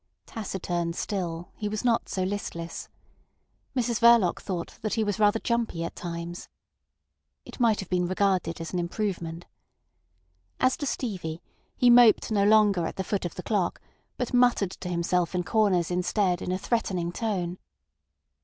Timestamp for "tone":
17.11-17.59